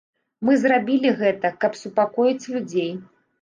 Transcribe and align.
Мы 0.47 0.55
зрабілі 0.61 1.11
гэта, 1.19 1.51
каб 1.67 1.77
супакоіць 1.83 2.49
людзей. 2.57 2.91